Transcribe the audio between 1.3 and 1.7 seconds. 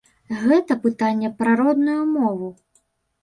пра